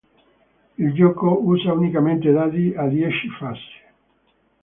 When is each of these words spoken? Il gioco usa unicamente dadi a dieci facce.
Il 0.79 0.93
gioco 0.93 1.37
usa 1.43 1.73
unicamente 1.73 2.31
dadi 2.31 2.73
a 2.75 2.87
dieci 2.87 3.27
facce. 3.37 3.79